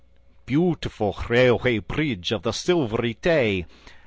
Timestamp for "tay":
3.13-3.67